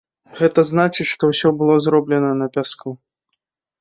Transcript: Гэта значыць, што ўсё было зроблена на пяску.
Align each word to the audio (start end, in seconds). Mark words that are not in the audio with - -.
Гэта 0.37 0.63
значыць, 0.69 1.07
што 1.11 1.29
ўсё 1.33 1.53
было 1.61 1.77
зроблена 1.89 2.31
на 2.41 2.47
пяску. 2.57 2.89